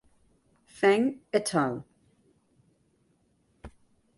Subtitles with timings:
[0.77, 1.77] Feng "et al".